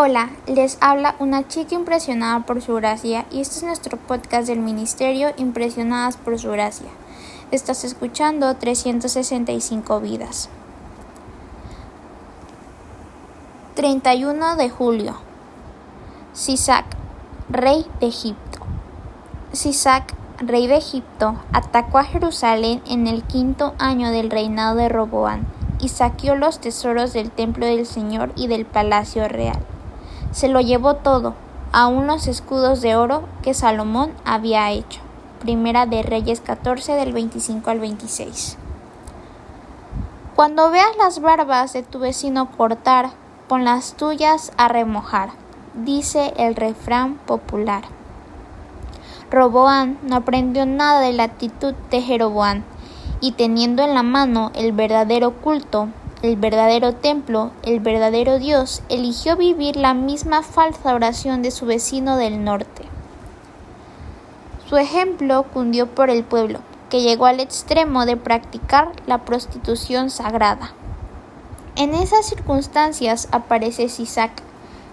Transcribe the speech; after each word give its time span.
Hola, 0.00 0.30
les 0.46 0.78
habla 0.80 1.16
una 1.18 1.48
chica 1.48 1.74
impresionada 1.74 2.46
por 2.46 2.62
su 2.62 2.72
gracia 2.74 3.26
y 3.32 3.40
este 3.40 3.56
es 3.56 3.62
nuestro 3.64 3.98
podcast 3.98 4.46
del 4.46 4.60
Ministerio 4.60 5.30
Impresionadas 5.36 6.16
por 6.16 6.38
su 6.38 6.52
gracia. 6.52 6.86
Estás 7.50 7.82
escuchando 7.82 8.54
365 8.54 9.98
vidas. 9.98 10.50
31 13.74 14.54
de 14.54 14.70
julio. 14.70 15.16
Sisac, 16.32 16.84
rey 17.48 17.84
de 17.98 18.06
Egipto. 18.06 18.60
Sisac, 19.52 20.14
rey 20.38 20.68
de 20.68 20.76
Egipto, 20.76 21.34
atacó 21.52 21.98
a 21.98 22.04
Jerusalén 22.04 22.82
en 22.86 23.08
el 23.08 23.24
quinto 23.24 23.74
año 23.80 24.12
del 24.12 24.30
reinado 24.30 24.76
de 24.76 24.88
Roboán 24.88 25.48
y 25.80 25.88
saqueó 25.88 26.36
los 26.36 26.60
tesoros 26.60 27.12
del 27.12 27.32
templo 27.32 27.66
del 27.66 27.84
Señor 27.84 28.30
y 28.36 28.46
del 28.46 28.64
palacio 28.64 29.26
real 29.26 29.58
se 30.32 30.48
lo 30.48 30.60
llevó 30.60 30.94
todo, 30.94 31.34
aun 31.72 32.06
los 32.06 32.26
escudos 32.26 32.80
de 32.80 32.96
oro 32.96 33.24
que 33.42 33.54
Salomón 33.54 34.12
había 34.24 34.70
hecho. 34.70 35.00
Primera 35.40 35.86
de 35.86 36.02
Reyes 36.02 36.40
14 36.40 36.92
del 36.94 37.12
25 37.12 37.70
al 37.70 37.80
26. 37.80 38.58
Cuando 40.34 40.70
veas 40.70 40.96
las 40.98 41.20
barbas 41.20 41.72
de 41.72 41.82
tu 41.82 41.98
vecino 41.98 42.50
cortar, 42.50 43.10
pon 43.48 43.64
las 43.64 43.94
tuyas 43.94 44.52
a 44.56 44.68
remojar, 44.68 45.30
dice 45.74 46.32
el 46.36 46.54
refrán 46.54 47.14
popular. 47.26 47.84
Roboán 49.30 49.98
no 50.02 50.16
aprendió 50.16 50.64
nada 50.64 51.00
de 51.00 51.12
la 51.12 51.24
actitud 51.24 51.74
de 51.90 52.02
Jeroboán, 52.02 52.64
y 53.20 53.32
teniendo 53.32 53.82
en 53.82 53.94
la 53.94 54.02
mano 54.02 54.52
el 54.54 54.72
verdadero 54.72 55.32
culto, 55.40 55.88
el 56.22 56.36
verdadero 56.36 56.94
templo, 56.94 57.52
el 57.62 57.78
verdadero 57.78 58.38
Dios, 58.38 58.82
eligió 58.88 59.36
vivir 59.36 59.76
la 59.76 59.94
misma 59.94 60.42
falsa 60.42 60.94
oración 60.94 61.42
de 61.42 61.52
su 61.52 61.64
vecino 61.64 62.16
del 62.16 62.42
norte. 62.42 62.82
Su 64.68 64.76
ejemplo 64.76 65.44
cundió 65.44 65.86
por 65.86 66.10
el 66.10 66.24
pueblo, 66.24 66.60
que 66.90 67.02
llegó 67.02 67.26
al 67.26 67.38
extremo 67.38 68.04
de 68.04 68.16
practicar 68.16 68.92
la 69.06 69.24
prostitución 69.24 70.10
sagrada. 70.10 70.72
En 71.76 71.94
esas 71.94 72.26
circunstancias 72.26 73.28
aparece 73.30 73.88
Sisac, 73.88 74.32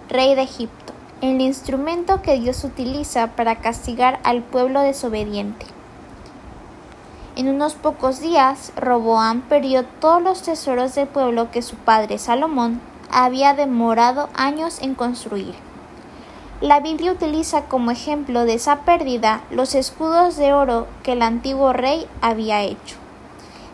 rey 0.08 0.36
de 0.36 0.42
Egipto, 0.42 0.92
el 1.22 1.40
instrumento 1.40 2.22
que 2.22 2.38
Dios 2.38 2.62
utiliza 2.62 3.28
para 3.34 3.56
castigar 3.56 4.20
al 4.22 4.42
pueblo 4.42 4.80
desobediente. 4.80 5.66
En 7.36 7.48
unos 7.48 7.74
pocos 7.74 8.20
días, 8.20 8.72
Roboam 8.76 9.42
perdió 9.42 9.84
todos 9.84 10.22
los 10.22 10.40
tesoros 10.40 10.94
del 10.94 11.06
pueblo 11.06 11.50
que 11.50 11.60
su 11.60 11.76
padre 11.76 12.16
Salomón 12.16 12.80
había 13.10 13.52
demorado 13.52 14.30
años 14.34 14.80
en 14.80 14.94
construir. 14.94 15.54
La 16.62 16.80
Biblia 16.80 17.12
utiliza 17.12 17.66
como 17.66 17.90
ejemplo 17.90 18.46
de 18.46 18.54
esa 18.54 18.80
pérdida 18.86 19.42
los 19.50 19.74
escudos 19.74 20.38
de 20.38 20.54
oro 20.54 20.86
que 21.02 21.12
el 21.12 21.20
antiguo 21.20 21.74
rey 21.74 22.06
había 22.22 22.62
hecho. 22.62 22.96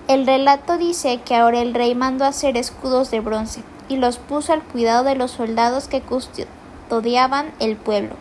El 0.09 0.27
relato 0.27 0.77
dice 0.77 1.21
que 1.25 1.37
ahora 1.37 1.61
el 1.61 1.73
rey 1.73 1.95
mandó 1.95 2.25
hacer 2.25 2.57
escudos 2.57 3.13
de 3.13 3.21
bronce 3.21 3.63
y 3.89 3.97
los 3.97 4.19
puso 4.19 4.53
al 4.53 4.65
cuidado 4.65 5.05
de 5.05 5.15
los 5.15 5.31
soldados 5.31 5.87
que 5.87 6.01
custodiaban 6.01 7.53
el 7.61 7.77
pueblo. 7.77 8.17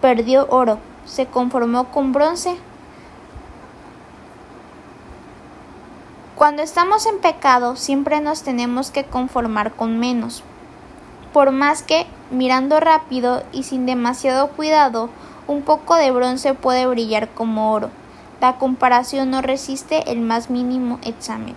Perdió 0.00 0.46
oro, 0.48 0.78
se 1.04 1.26
conformó 1.26 1.90
con 1.90 2.12
bronce, 2.12 2.56
Cuando 6.36 6.62
estamos 6.62 7.06
en 7.06 7.18
pecado 7.18 7.76
siempre 7.76 8.20
nos 8.20 8.42
tenemos 8.42 8.90
que 8.90 9.04
conformar 9.04 9.72
con 9.72 9.98
menos. 9.98 10.42
Por 11.32 11.50
más 11.50 11.82
que, 11.82 12.06
mirando 12.30 12.78
rápido 12.78 13.42
y 13.52 13.62
sin 13.62 13.86
demasiado 13.86 14.48
cuidado, 14.48 15.08
un 15.46 15.62
poco 15.62 15.94
de 15.94 16.10
bronce 16.10 16.52
puede 16.52 16.86
brillar 16.86 17.30
como 17.30 17.72
oro. 17.72 17.88
La 18.38 18.58
comparación 18.58 19.30
no 19.30 19.40
resiste 19.40 20.12
el 20.12 20.20
más 20.20 20.50
mínimo 20.50 20.98
examen. 21.02 21.54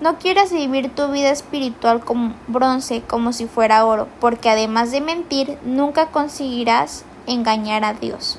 No 0.00 0.16
quieras 0.16 0.50
vivir 0.50 0.94
tu 0.94 1.08
vida 1.08 1.28
espiritual 1.28 2.02
como 2.02 2.32
bronce 2.48 3.02
como 3.02 3.34
si 3.34 3.44
fuera 3.44 3.84
oro, 3.84 4.08
porque 4.18 4.48
además 4.48 4.92
de 4.92 5.02
mentir, 5.02 5.58
nunca 5.62 6.06
conseguirás 6.06 7.04
engañar 7.26 7.84
a 7.84 7.92
Dios. 7.92 8.38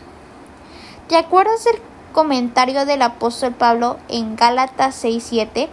¿Te 1.07 1.17
acuerdas 1.17 1.65
del 1.65 1.75
comentario 2.11 2.85
del 2.85 3.01
apóstol 3.01 3.53
Pablo 3.53 3.97
en 4.07 4.35
Gálatas 4.35 4.95
6:7? 5.03 5.69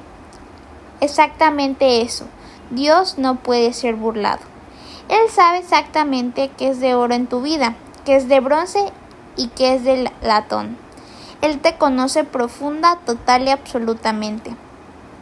Exactamente 1.00 2.02
eso. 2.02 2.26
Dios 2.70 3.18
no 3.18 3.36
puede 3.36 3.72
ser 3.72 3.94
burlado. 3.94 4.40
Él 5.08 5.30
sabe 5.30 5.58
exactamente 5.58 6.50
qué 6.56 6.68
es 6.68 6.80
de 6.80 6.94
oro 6.94 7.14
en 7.14 7.26
tu 7.26 7.40
vida, 7.40 7.76
qué 8.04 8.16
es 8.16 8.28
de 8.28 8.40
bronce 8.40 8.92
y 9.36 9.48
qué 9.48 9.74
es 9.74 9.84
de 9.84 10.10
latón. 10.20 10.76
Él 11.40 11.60
te 11.60 11.76
conoce 11.76 12.24
profunda, 12.24 12.98
total 13.06 13.46
y 13.46 13.50
absolutamente. 13.50 14.54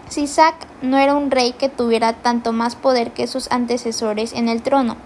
Sisac 0.08 0.54
no 0.82 0.98
era 0.98 1.14
un 1.14 1.30
rey 1.30 1.52
que 1.52 1.68
tuviera 1.68 2.14
tanto 2.14 2.52
más 2.52 2.74
poder 2.74 3.12
que 3.12 3.26
sus 3.26 3.50
antecesores 3.50 4.32
en 4.32 4.48
el 4.48 4.62
trono. 4.62 4.96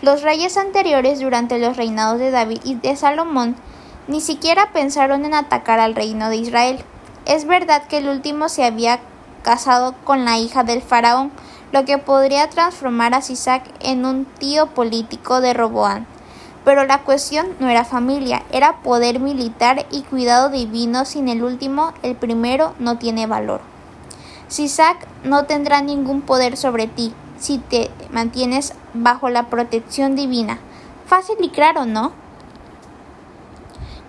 Los 0.00 0.22
reyes 0.22 0.56
anteriores 0.56 1.20
durante 1.20 1.58
los 1.58 1.76
reinados 1.76 2.18
de 2.18 2.30
David 2.30 2.60
y 2.62 2.74
de 2.74 2.94
Salomón 2.94 3.56
ni 4.08 4.20
siquiera 4.20 4.72
pensaron 4.72 5.24
en 5.24 5.34
atacar 5.34 5.80
al 5.80 5.94
reino 5.94 6.28
de 6.28 6.36
Israel. 6.36 6.84
Es 7.26 7.46
verdad 7.46 7.86
que 7.86 7.98
el 7.98 8.08
último 8.08 8.48
se 8.48 8.64
había 8.64 9.00
casado 9.42 9.94
con 10.04 10.24
la 10.24 10.38
hija 10.38 10.64
del 10.64 10.82
faraón, 10.82 11.30
lo 11.72 11.84
que 11.84 11.98
podría 11.98 12.48
transformar 12.50 13.14
a 13.14 13.22
Sisac 13.22 13.64
en 13.80 14.04
un 14.04 14.24
tío 14.24 14.66
político 14.66 15.40
de 15.40 15.54
Roboán. 15.54 16.06
Pero 16.64 16.84
la 16.84 17.02
cuestión 17.02 17.46
no 17.60 17.68
era 17.68 17.84
familia, 17.84 18.42
era 18.50 18.82
poder 18.82 19.20
militar 19.20 19.86
y 19.90 20.02
cuidado 20.02 20.48
divino. 20.48 21.04
Sin 21.04 21.28
el 21.28 21.42
último, 21.42 21.92
el 22.02 22.16
primero 22.16 22.74
no 22.78 22.96
tiene 22.96 23.26
valor. 23.26 23.60
Sisac 24.48 25.06
no 25.24 25.44
tendrá 25.44 25.82
ningún 25.82 26.22
poder 26.22 26.56
sobre 26.56 26.86
ti 26.86 27.12
si 27.38 27.58
te 27.58 27.90
mantienes 28.10 28.72
bajo 28.94 29.28
la 29.28 29.48
protección 29.48 30.16
divina. 30.16 30.58
Fácil 31.06 31.36
y 31.40 31.50
claro, 31.50 31.84
¿no? 31.84 32.12